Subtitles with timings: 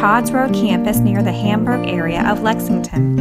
[0.00, 3.12] Todd's Road campus near the Hamburg area of Lexington.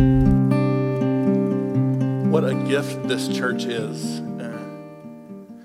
[2.31, 4.21] What a gift this church is.
[4.21, 4.57] Uh,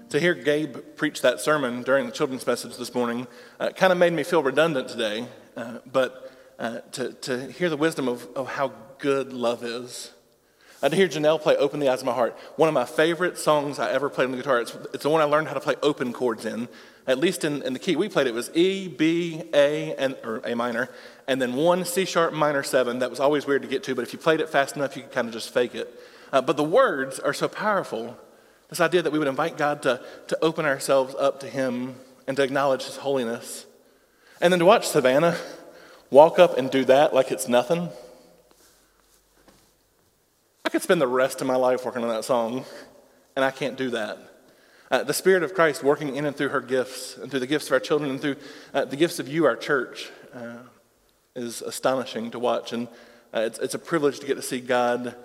[0.08, 3.28] to hear Gabe preach that sermon during the children's message this morning
[3.60, 7.76] uh, kind of made me feel redundant today, uh, but uh, to, to hear the
[7.76, 10.10] wisdom of, of how good love is.
[10.82, 13.38] Uh, to hear Janelle play Open the Eyes of My Heart, one of my favorite
[13.38, 14.60] songs I ever played on the guitar.
[14.60, 16.68] It's, it's the one I learned how to play open chords in
[17.06, 20.40] at least in, in the key we played, it was E, B, A, and, or
[20.44, 20.88] A minor,
[21.26, 22.98] and then one C sharp minor seven.
[23.00, 25.02] That was always weird to get to, but if you played it fast enough, you
[25.02, 26.00] could kind of just fake it.
[26.32, 28.18] Uh, but the words are so powerful.
[28.68, 32.36] This idea that we would invite God to, to open ourselves up to Him and
[32.36, 33.66] to acknowledge His holiness.
[34.40, 35.36] And then to watch Savannah
[36.10, 37.88] walk up and do that like it's nothing.
[40.64, 42.64] I could spend the rest of my life working on that song,
[43.36, 44.18] and I can't do that.
[44.90, 47.66] Uh, the Spirit of Christ working in and through her gifts, and through the gifts
[47.66, 48.36] of our children, and through
[48.74, 50.58] uh, the gifts of you, our church, uh,
[51.34, 52.72] is astonishing to watch.
[52.72, 52.88] And
[53.32, 55.16] uh, it's, it's, a privilege to get to see God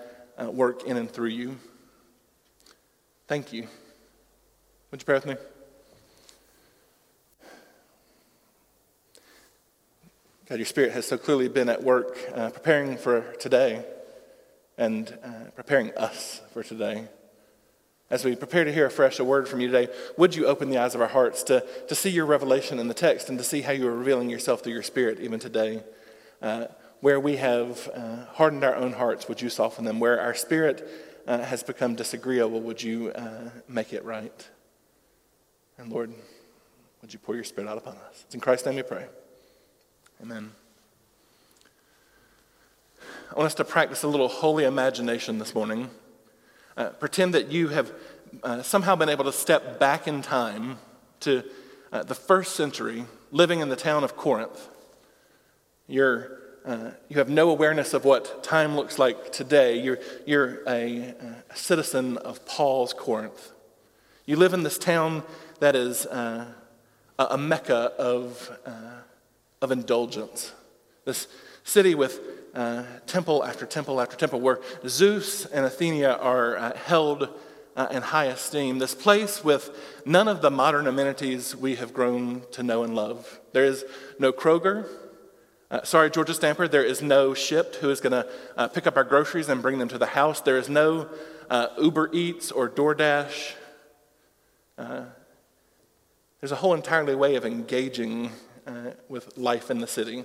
[0.42, 1.58] uh, work in and through you.
[3.28, 3.68] Thank you.
[4.92, 5.36] Would you pray with me?
[10.48, 13.86] God, your Spirit has so clearly been at work uh, preparing for today
[14.78, 15.16] and
[15.56, 17.10] preparing us for today.
[18.10, 20.80] As we prepare to hear afresh a word from you today, would you open the
[20.80, 23.62] eyes of our hearts to, to see your revelation in the text and to see
[23.62, 25.84] how you are revealing yourself through your Spirit even today?
[26.42, 26.66] Uh,
[27.02, 30.00] where we have uh, hardened our own hearts, would you soften them?
[30.00, 30.88] Where our spirit
[31.28, 34.48] uh, has become disagreeable, would you uh, make it right?
[35.78, 36.12] And Lord,
[37.02, 38.24] would you pour your Spirit out upon us?
[38.26, 39.06] It's in Christ's name we pray.
[40.22, 40.52] Amen.
[43.32, 45.90] I want us to practice a little holy imagination this morning.
[46.80, 47.92] Uh, pretend that you have
[48.42, 50.78] uh, somehow been able to step back in time
[51.20, 51.44] to
[51.92, 53.04] uh, the first century,
[53.34, 54.70] living in the town of Corinth.
[55.88, 59.82] You're, uh, you have no awareness of what time looks like today.
[59.82, 61.16] You're, you're a,
[61.50, 63.52] a citizen of Paul's Corinth.
[64.26, 65.24] You live in this town
[65.60, 66.46] that is uh,
[67.18, 69.02] a mecca of, uh,
[69.62, 70.54] of indulgence.
[71.04, 71.28] This
[71.66, 72.22] city with
[72.54, 77.30] uh, temple after temple after temple, where Zeus and Athena are uh, held
[77.76, 78.80] uh, in high esteem.
[78.80, 79.70] This place with
[80.06, 83.40] none of the modern amenities we have grown to know and love.
[83.54, 83.86] There is
[84.18, 84.88] no Kroger.
[85.72, 88.28] Uh, sorry, Georgia Stamper, there is no Shipt who is going to
[88.58, 90.42] uh, pick up our groceries and bring them to the house.
[90.42, 91.08] There is no
[91.50, 93.54] uh, Uber Eats or DoorDash.
[94.78, 98.32] there's a whole entirely way of engaging
[99.08, 100.24] with life in the city.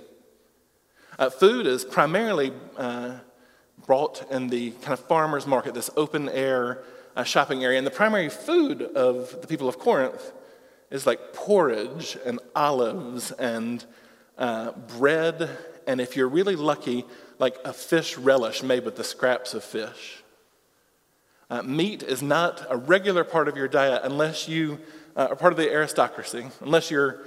[1.17, 3.15] Uh, food is primarily uh,
[3.85, 6.83] brought in the kind of farmer's market, this open air
[7.15, 7.77] uh, shopping area.
[7.77, 10.33] And the primary food of the people of Corinth
[10.91, 13.85] is like porridge and olives and
[14.37, 15.49] uh, bread,
[15.87, 17.05] and if you're really lucky,
[17.39, 20.21] like a fish relish made with the scraps of fish.
[21.49, 24.79] Uh, meat is not a regular part of your diet unless you
[25.15, 27.23] uh, are part of the aristocracy, unless you're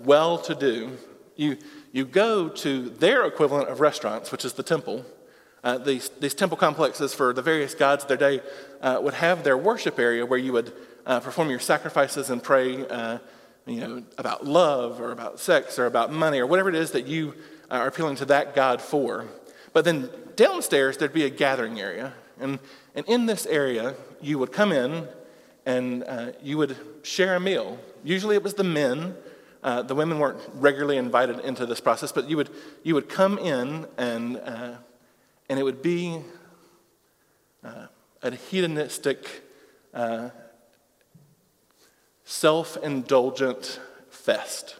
[0.00, 0.98] well to do.
[1.36, 1.58] You,
[1.92, 5.04] you go to their equivalent of restaurants, which is the temple.
[5.62, 8.40] Uh, these, these temple complexes for the various gods of their day
[8.80, 10.72] uh, would have their worship area where you would
[11.04, 13.18] uh, perform your sacrifices and pray uh,
[13.66, 17.06] you know, about love or about sex or about money or whatever it is that
[17.06, 17.34] you
[17.70, 19.26] uh, are appealing to that God for.
[19.72, 22.14] But then downstairs, there'd be a gathering area.
[22.38, 22.58] And,
[22.94, 25.08] and in this area, you would come in
[25.64, 27.78] and uh, you would share a meal.
[28.04, 29.16] Usually it was the men
[29.66, 32.50] uh, the women weren't regularly invited into this process, but you would,
[32.84, 34.74] you would come in and, uh,
[35.48, 36.20] and it would be
[37.64, 37.86] uh,
[38.22, 39.42] a hedonistic,
[39.92, 40.30] uh,
[42.24, 44.76] self indulgent fest.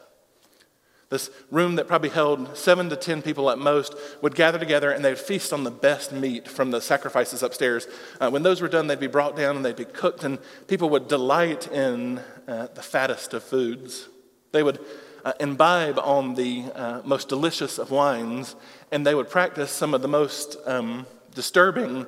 [1.08, 3.92] This room that probably held seven to ten people at most
[4.22, 7.88] would gather together and they'd feast on the best meat from the sacrifices upstairs.
[8.20, 10.88] Uh, when those were done, they'd be brought down and they'd be cooked, and people
[10.90, 14.08] would delight in uh, the fattest of foods.
[14.56, 14.80] They would
[15.22, 18.56] uh, imbibe on the uh, most delicious of wines,
[18.90, 21.04] and they would practice some of the most um,
[21.34, 22.06] disturbing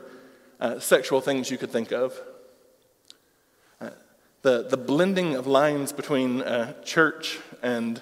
[0.59, 2.19] uh, sexual things you could think of.
[3.83, 3.91] Uh,
[4.41, 8.01] the, the blending of lines between uh, church and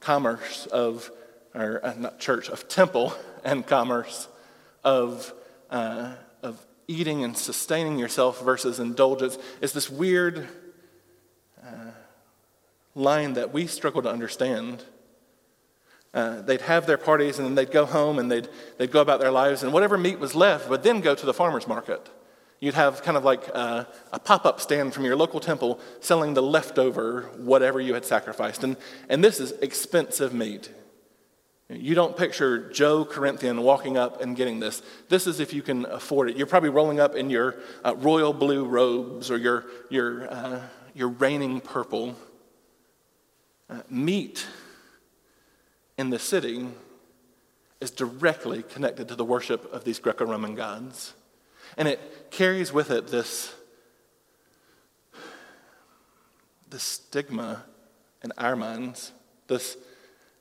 [0.00, 1.08] commerce, of,
[1.54, 3.14] or uh, not church, of temple
[3.44, 4.26] and commerce,
[4.82, 5.32] of,
[5.70, 10.48] of eating and sustaining yourself versus indulgence is this weird
[12.94, 14.84] line that we struggle to understand.
[16.12, 18.48] Uh, they'd have their parties and then they'd go home and they'd,
[18.78, 21.34] they'd go about their lives, and whatever meat was left would then go to the
[21.34, 22.08] farmer's market.
[22.60, 26.34] You'd have kind of like a, a pop up stand from your local temple selling
[26.34, 28.64] the leftover whatever you had sacrificed.
[28.64, 28.76] And,
[29.08, 30.70] and this is expensive meat.
[31.68, 34.82] You don't picture Joe Corinthian walking up and getting this.
[35.08, 36.36] This is if you can afford it.
[36.36, 40.62] You're probably rolling up in your uh, royal blue robes or your, your, uh,
[40.94, 42.16] your reigning purple.
[43.68, 44.46] Uh, meat
[45.96, 46.66] in the city
[47.80, 51.14] is directly connected to the worship of these Greco Roman gods.
[51.76, 53.54] And it carries with it this,
[56.68, 57.64] this stigma
[58.22, 59.12] in our minds,
[59.48, 59.76] this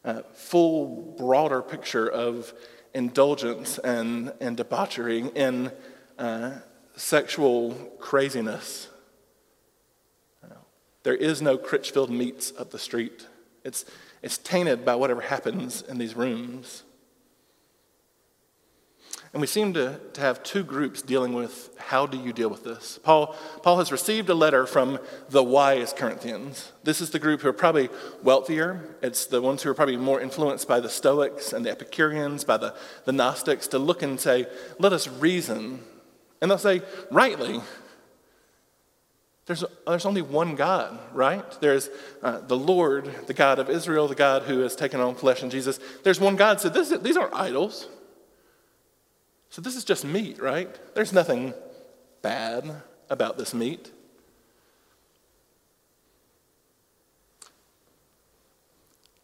[0.06, 2.54] uh, full, broader picture of
[2.94, 5.72] indulgence and, and debauchery in
[6.20, 6.52] uh,
[6.96, 8.90] sexual craziness.
[11.03, 13.27] There is no Critchfield meats up the street.
[13.63, 13.85] It's,
[14.21, 16.83] it's tainted by whatever happens in these rooms.
[19.33, 22.63] And we seem to, to have two groups dealing with how do you deal with
[22.63, 23.00] this.
[23.03, 26.71] Paul, Paul has received a letter from the wise Corinthians.
[26.83, 27.89] This is the group who are probably
[28.21, 28.95] wealthier.
[29.01, 32.57] It's the ones who are probably more influenced by the Stoics and the Epicureans, by
[32.57, 34.45] the, the Gnostics, to look and say,
[34.77, 35.79] let us reason.
[36.39, 37.59] And they'll say, rightly,
[39.45, 41.44] there's, there's only one God, right?
[41.60, 41.90] There's
[42.22, 45.50] uh, the Lord, the God of Israel, the God who has taken on flesh in
[45.50, 45.80] Jesus.
[46.04, 46.62] There's one God.
[46.62, 47.90] So this, these aren't idols.
[49.50, 50.69] So this is just meat, right?
[50.95, 51.54] There's nothing
[52.22, 53.92] bad about this meat.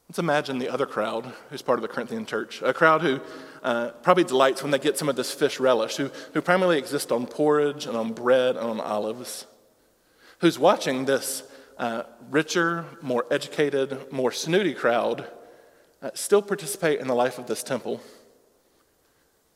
[0.10, 3.22] Let's imagine the other crowd who's part of the Corinthian church, a crowd who
[3.64, 7.12] uh, probably delights when they get some of this fish relish, who, who primarily exist
[7.12, 9.46] on porridge and on bread and on olives,
[10.40, 11.44] who's watching this
[11.78, 15.28] uh, richer, more educated, more snooty crowd
[16.02, 18.02] uh, still participate in the life of this temple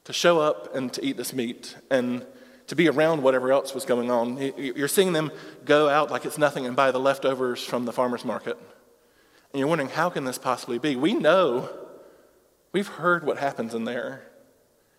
[0.03, 2.25] to show up and to eat this meat and
[2.67, 4.37] to be around whatever else was going on.
[4.57, 5.31] You're seeing them
[5.65, 8.57] go out like it's nothing and buy the leftovers from the farmer's market.
[9.51, 10.95] And you're wondering, how can this possibly be?
[10.95, 11.69] We know,
[12.71, 14.23] we've heard what happens in there.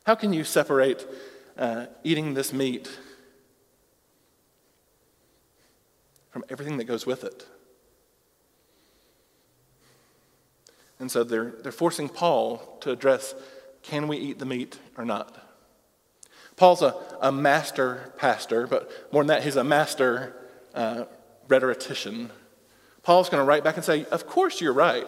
[0.07, 1.07] How can you separate
[1.59, 2.99] uh, eating this meat
[6.35, 7.47] from everything that goes with it?
[10.99, 13.37] And so they're, they're forcing Paul to address
[13.85, 15.39] can we eat the meat or not?
[16.57, 20.35] Paul's a, a master pastor, but more than that, he's a master
[20.75, 21.05] uh,
[21.47, 22.31] rhetorician.
[23.05, 25.07] Paul's going to write back and say, Of course you're right.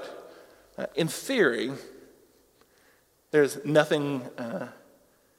[0.78, 1.72] Uh, in theory,
[3.32, 4.68] there's nothing uh,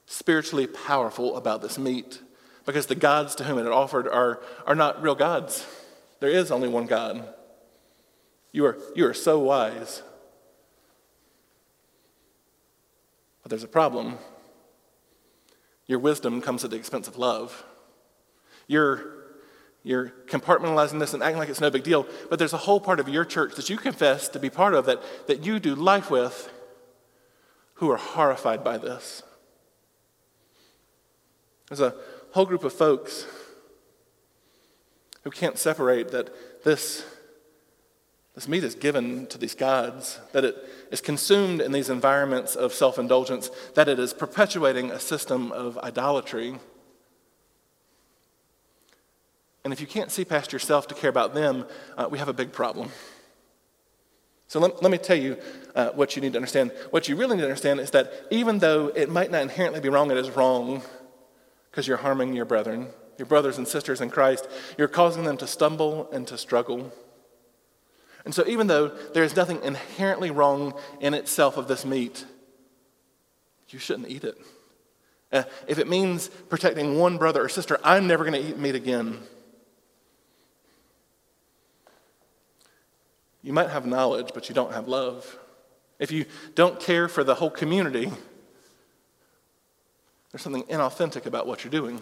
[0.04, 2.20] spiritually powerful about this meat
[2.68, 5.66] because the gods to whom it is offered are, are not real gods.
[6.20, 7.26] There is only one God.
[8.52, 10.02] You are, you are so wise.
[13.42, 14.18] But there's a problem.
[15.86, 17.64] Your wisdom comes at the expense of love.
[18.66, 19.14] You're,
[19.82, 23.00] you're compartmentalizing this and acting like it's no big deal, but there's a whole part
[23.00, 26.10] of your church that you confess to be part of that, that you do life
[26.10, 26.52] with
[27.76, 29.22] who are horrified by this.
[31.70, 31.94] There's a
[32.38, 33.26] whole group of folks
[35.24, 36.30] who can't separate that
[36.62, 37.04] this
[38.36, 40.54] this meat is given to these gods, that it
[40.92, 45.78] is consumed in these environments of self indulgence, that it is perpetuating a system of
[45.78, 46.60] idolatry.
[49.64, 51.66] And if you can't see past yourself to care about them,
[51.96, 52.92] uh, we have a big problem.
[54.46, 55.38] So let, let me tell you
[55.74, 56.70] uh, what you need to understand.
[56.90, 59.88] What you really need to understand is that even though it might not inherently be
[59.88, 60.82] wrong, it is wrong
[61.78, 64.48] because you're harming your brethren, your brothers and sisters in Christ.
[64.76, 66.92] You're causing them to stumble and to struggle.
[68.24, 72.24] And so, even though there is nothing inherently wrong in itself of this meat,
[73.68, 74.36] you shouldn't eat it.
[75.30, 78.74] Uh, if it means protecting one brother or sister, I'm never going to eat meat
[78.74, 79.20] again.
[83.40, 85.38] You might have knowledge, but you don't have love.
[86.00, 86.24] If you
[86.56, 88.10] don't care for the whole community,
[90.30, 92.00] there's something inauthentic about what you're doing.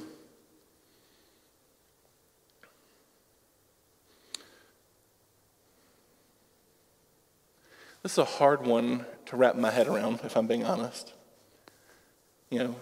[8.03, 11.13] This is a hard one to wrap my head around, if I'm being honest.
[12.51, 12.77] You know,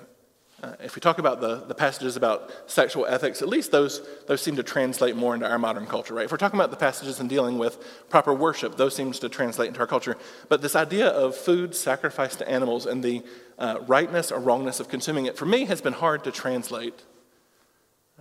[0.65, 4.41] uh, if we talk about the, the passages about sexual ethics, at least those, those
[4.41, 6.25] seem to translate more into our modern culture, right?
[6.25, 7.79] If we're talking about the passages in dealing with
[8.09, 10.17] proper worship, those seems to translate into our culture.
[10.49, 13.23] But this idea of food sacrificed to animals and the
[13.59, 17.03] uh, rightness or wrongness of consuming it, for me, has been hard to translate.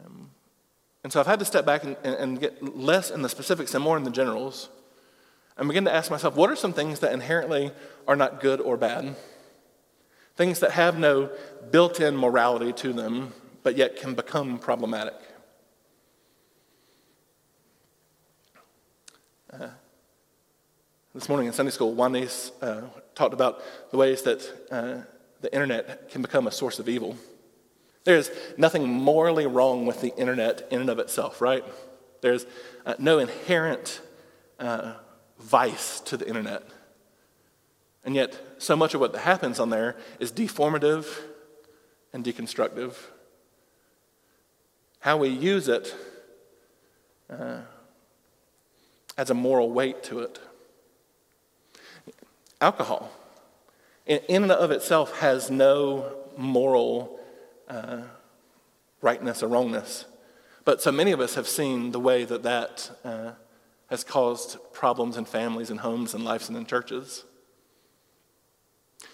[0.04, 0.32] Um,
[1.04, 3.84] and so I've had to step back and, and get less in the specifics and
[3.84, 4.70] more in the generals
[5.56, 7.72] and begin to ask myself, what are some things that inherently
[8.06, 9.16] are not good or bad?
[10.36, 11.30] Things that have no
[11.72, 15.14] built in morality to them, but yet can become problematic.
[19.52, 19.68] Uh,
[21.14, 23.62] this morning in Sunday school, Juanis uh, talked about
[23.92, 25.02] the ways that uh,
[25.42, 27.16] the internet can become a source of evil.
[28.04, 31.64] There's nothing morally wrong with the internet in and of itself, right?
[32.22, 32.48] There's
[32.86, 34.02] uh, no inherent
[34.60, 34.96] uh,
[35.38, 36.64] vice to the internet.
[38.06, 41.06] And yet, so much of what happens on there is deformative
[42.12, 42.96] and deconstructive.
[45.00, 45.96] How we use it
[47.30, 47.62] uh,
[49.18, 50.40] adds a moral weight to it.
[52.62, 53.12] Alcohol,
[54.06, 57.20] in, and of itself, has no moral
[57.68, 58.02] uh,
[59.02, 60.06] rightness or wrongness.
[60.66, 63.32] But so many of us have seen the way that that uh,
[63.90, 67.26] has caused problems in families and homes and lives and in churches.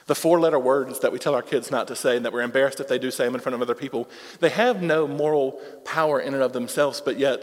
[0.06, 2.42] The four letter words that we tell our kids not to say and that we're
[2.42, 5.62] embarrassed if they do say them in front of other people, they have no moral
[5.86, 7.42] power in and of themselves, but yet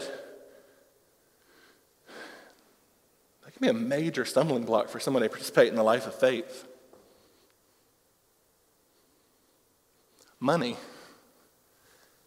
[3.45, 6.15] they can be a major stumbling block for someone to participate in the life of
[6.15, 6.67] faith.
[10.39, 10.75] Money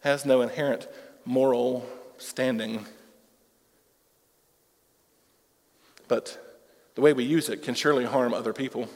[0.00, 0.88] has no inherent
[1.24, 1.86] moral
[2.16, 2.86] standing,
[6.08, 6.38] but
[6.94, 8.88] the way we use it can surely harm other people.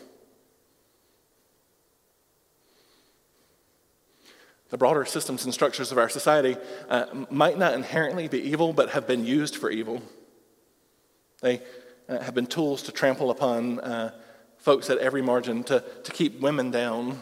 [4.74, 6.56] The broader systems and structures of our society
[6.88, 10.02] uh, might not inherently be evil, but have been used for evil.
[11.40, 11.62] They
[12.08, 14.10] uh, have been tools to trample upon uh,
[14.58, 17.20] folks at every margin, to, to keep women down,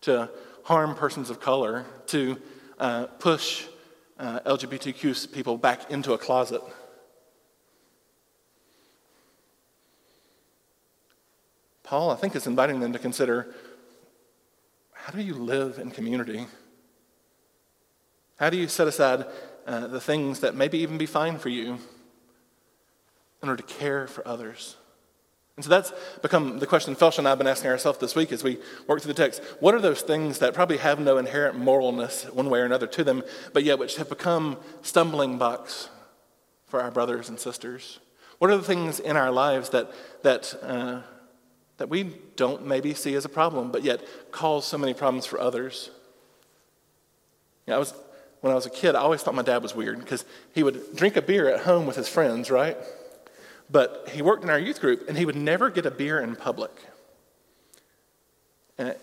[0.00, 0.30] to
[0.64, 2.40] harm persons of color, to
[2.78, 3.66] uh, push
[4.18, 6.62] uh, LGBTQ people back into a closet.
[11.82, 13.54] Paul, I think, is inviting them to consider
[15.10, 16.46] how do you live in community?
[18.36, 19.26] How do you set aside
[19.66, 21.78] uh, the things that maybe even be fine for you
[23.42, 24.76] in order to care for others?
[25.56, 28.30] And so that's become the question Felsha and I have been asking ourselves this week
[28.30, 29.42] as we work through the text.
[29.58, 33.02] What are those things that probably have no inherent moralness one way or another to
[33.02, 35.88] them, but yet which have become stumbling blocks
[36.66, 37.98] for our brothers and sisters?
[38.38, 39.90] What are the things in our lives that,
[40.22, 41.00] that uh,
[41.80, 42.02] that we
[42.36, 45.88] don't maybe see as a problem, but yet cause so many problems for others.
[47.66, 47.94] You know, I was,
[48.42, 50.94] when I was a kid, I always thought my dad was weird because he would
[50.94, 52.76] drink a beer at home with his friends, right?
[53.70, 56.36] But he worked in our youth group and he would never get a beer in
[56.36, 56.70] public.
[58.76, 58.94] And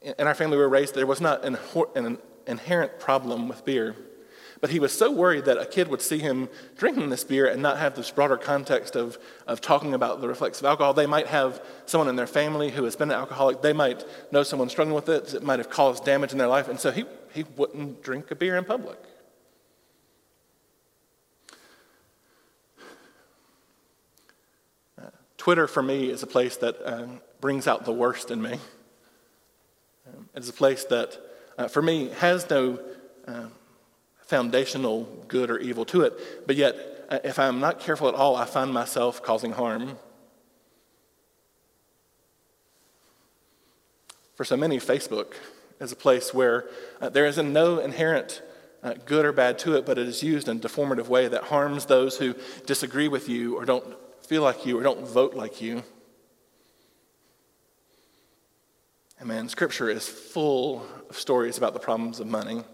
[0.00, 1.58] in our family, we were raised, there was not an,
[1.94, 3.94] an inherent problem with beer.
[4.62, 7.60] But he was so worried that a kid would see him drinking this beer and
[7.60, 10.94] not have this broader context of, of talking about the of alcohol.
[10.94, 13.60] They might have someone in their family who has been an alcoholic.
[13.60, 15.34] They might know someone struggling with it.
[15.34, 16.68] It might have caused damage in their life.
[16.68, 19.00] And so he, he wouldn't drink a beer in public.
[24.96, 25.06] Uh,
[25.38, 27.06] Twitter for me is a place that uh,
[27.40, 28.60] brings out the worst in me.
[30.06, 31.20] Um, it's a place that,
[31.58, 32.78] uh, for me, has no
[33.26, 33.46] uh,
[34.32, 36.46] foundational good or evil to it.
[36.46, 36.74] But yet,
[37.10, 39.98] uh, if I'm not careful at all, I find myself causing harm.
[44.34, 45.34] For so many, Facebook
[45.80, 46.64] is a place where
[46.98, 48.40] uh, there is no inherent
[48.82, 51.44] uh, good or bad to it, but it is used in a deformative way that
[51.44, 52.34] harms those who
[52.64, 53.86] disagree with you or don't
[54.26, 55.82] feel like you or don't vote like you.
[59.18, 62.64] And man, Scripture is full of stories about the problems of money.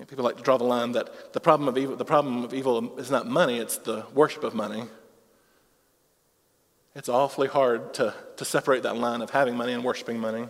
[0.00, 2.54] Know, people like to draw the line that the problem of evil, the problem of
[2.54, 4.84] evil is not money, it's the worship of money.
[6.94, 10.48] It's awfully hard to, to separate that line of having money and worshiping money.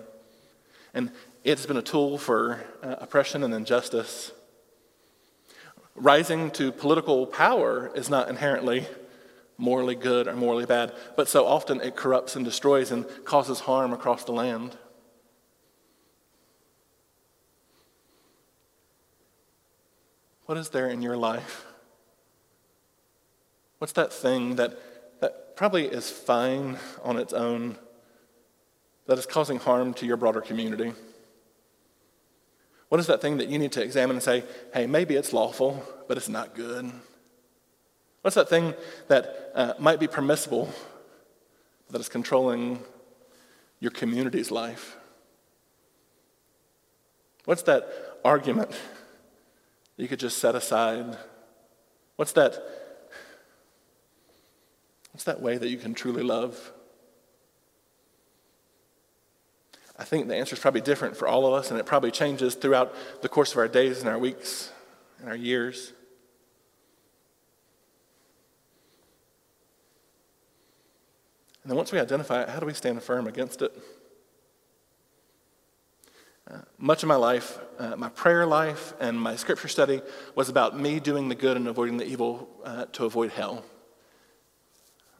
[0.95, 1.11] And
[1.45, 4.33] it's been a tool for uh, oppression and injustice.
[5.95, 8.87] Rising to political power is not inherently
[9.59, 13.93] morally good or morally bad, but so often it corrupts and destroys and causes harm
[13.93, 14.77] across the land.
[20.51, 21.65] What is there in your life?
[23.79, 24.77] What's that thing that,
[25.21, 27.79] that probably is fine on its own,
[29.07, 30.93] that is causing harm to your broader community?
[32.89, 34.43] What is that thing that you need to examine and say,
[34.75, 36.91] hey, maybe it's lawful, but it's not good?
[38.23, 38.75] What's that thing
[39.07, 40.69] that uh, might be permissible,
[41.91, 42.81] that is controlling
[43.79, 44.97] your community's life?
[47.45, 47.89] What's that
[48.25, 48.73] argument
[50.01, 51.17] you could just set aside?
[52.17, 52.55] What's that,
[55.13, 56.73] what's that way that you can truly love?
[59.99, 62.55] I think the answer is probably different for all of us, and it probably changes
[62.55, 64.73] throughout the course of our days and our weeks
[65.19, 65.93] and our years.
[71.63, 73.77] And then once we identify it, how do we stand firm against it?
[76.53, 80.03] Uh, much of my life, uh, my prayer life and my scripture study
[80.35, 83.65] was about me doing the good and avoiding the evil uh, to avoid hell.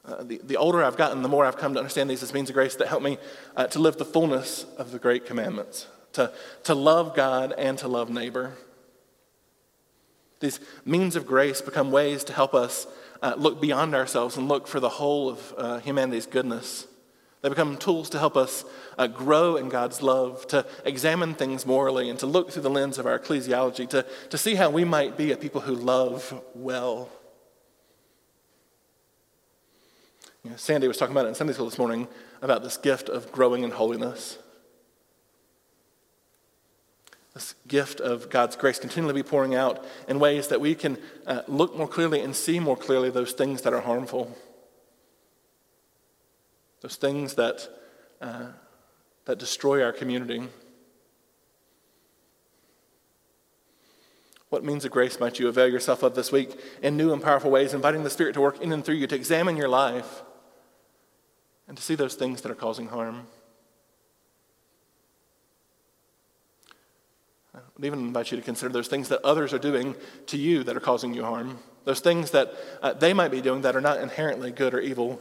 [0.05, 2.49] Uh, the, the older I've gotten, the more I've come to understand these as means
[2.49, 3.19] of grace that help me
[3.55, 6.33] uh, to live the fullness of the great commandments, to,
[6.65, 8.55] to love God and to love neighbor.
[10.41, 12.89] These means of grace become ways to help us
[13.23, 16.87] uh, look beyond ourselves and look for the whole of humanity's goodness.
[17.43, 18.65] They become tools to help us
[18.99, 22.99] uh, grow in God's love, to examine things morally, and to look through the lens
[22.99, 27.09] of our ecclesiology, to, to see how we might be a people who love well.
[30.45, 32.09] You know, Sandy was talking about it in Sunday school this morning
[32.43, 34.39] about this gift of growing in holiness.
[37.35, 41.43] This gift of God's grace continually be pouring out in ways that we can uh,
[41.47, 44.37] look more clearly and see more clearly those things that are harmful.
[46.81, 47.69] Those things that,
[48.21, 48.47] uh,
[49.27, 50.43] that destroy our community.
[54.49, 57.51] What means of grace might you avail yourself of this week in new and powerful
[57.51, 60.23] ways, inviting the Spirit to work in and through you to examine your life
[61.69, 63.27] and to see those things that are causing harm.
[67.55, 69.95] I would even invite you to consider those things that others are doing
[70.27, 71.59] to you that are causing you harm.
[71.85, 75.21] Those things that uh, they might be doing that are not inherently good or evil,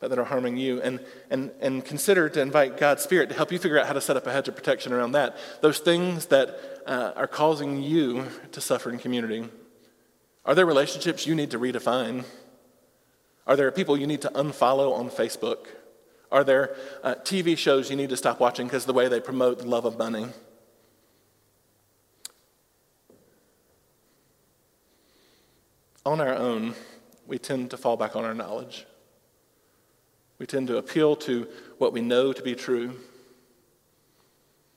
[0.00, 0.80] that are harming you.
[0.80, 1.00] And,
[1.30, 4.16] and, and consider to invite God's Spirit to help you figure out how to set
[4.16, 5.36] up a hedge of protection around that.
[5.60, 9.48] Those things that uh, are causing you to suffer in community.
[10.44, 12.24] Are there relationships you need to redefine?
[13.46, 15.66] Are there people you need to unfollow on Facebook?
[16.30, 19.58] Are there uh, TV shows you need to stop watching because the way they promote
[19.58, 20.26] the love of money?
[26.06, 26.74] On our own,
[27.26, 28.86] we tend to fall back on our knowledge.
[30.38, 31.48] We tend to appeal to
[31.78, 32.94] what we know to be true.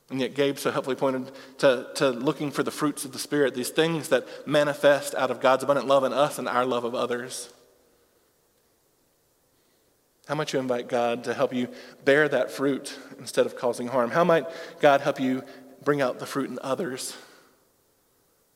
[0.10, 3.56] And yet, Gabe so helpfully pointed to, to looking for the fruits of the Spirit,
[3.56, 6.94] these things that manifest out of God's abundant love in us and our love of
[6.94, 7.50] others.
[10.28, 11.70] How might you invite God to help you
[12.04, 14.12] bear that fruit instead of causing harm?
[14.12, 14.46] How might
[14.80, 15.44] God help you
[15.84, 17.16] bring out the fruit in others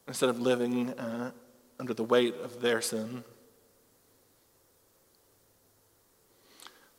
[0.07, 1.31] instead of living uh,
[1.79, 3.23] under the weight of their sin?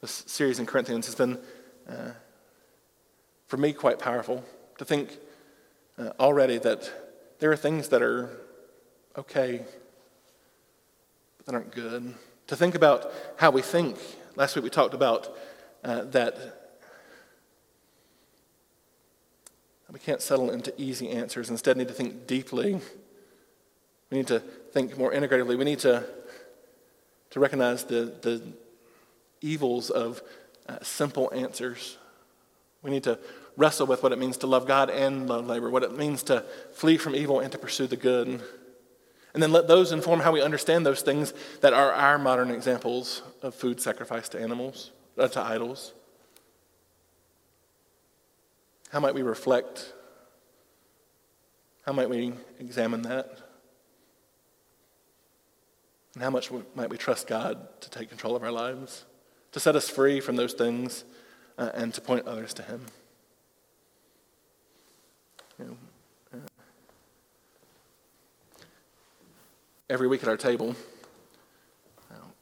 [0.00, 1.38] This series in Corinthians has been,
[1.88, 2.10] uh,
[3.46, 4.44] for me, quite powerful
[4.78, 5.18] to think
[5.98, 6.90] uh, already that
[7.38, 8.30] there are things that are
[9.16, 9.64] okay,
[11.38, 12.14] but that aren't good.
[12.48, 13.96] To think about how we think
[14.36, 15.34] Last week we talked about
[15.82, 16.36] uh, that
[19.90, 21.48] we can't settle into easy answers.
[21.48, 22.74] Instead, need to think deeply.
[24.10, 25.56] We need to think more integratively.
[25.56, 26.04] We need to,
[27.30, 28.42] to recognize the, the
[29.46, 30.22] evils of
[30.68, 31.98] uh, simple answers.
[32.82, 33.18] We need to
[33.56, 36.44] wrestle with what it means to love God and love labor, what it means to
[36.74, 38.42] flee from evil and to pursue the good.
[39.34, 43.22] And then let those inform how we understand those things that are our modern examples
[43.42, 45.92] of food sacrificed to animals, uh, to idols.
[48.90, 49.92] How might we reflect?
[51.84, 53.38] How might we examine that?
[56.14, 59.04] And how much might we trust God to take control of our lives,
[59.56, 61.04] to set us free from those things,
[61.56, 62.82] uh, and to point others to Him?
[65.58, 65.64] You
[66.34, 66.40] know,
[69.88, 70.76] every week at our table,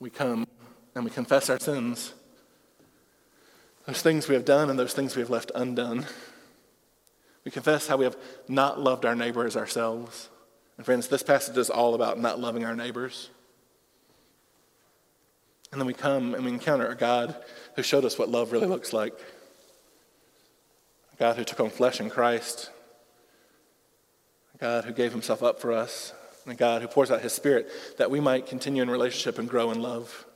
[0.01, 0.45] we come
[0.97, 2.15] and we confess our sins.
[3.87, 6.07] Those things we have done and those things we have left undone.
[7.45, 8.17] We confess how we have
[8.49, 10.31] not loved our neighbor as ourselves.
[10.79, 13.31] And friends, this passage is all about not loving our neighbors.
[15.75, 17.35] And then we come and we encounter a God
[17.75, 19.13] who showed us what love really looks like.
[21.13, 22.71] A God who took on flesh in Christ.
[24.55, 27.33] A God who gave himself up for us and a God who pours out his
[27.33, 30.27] Spirit that we might continue in relationship and grow in love.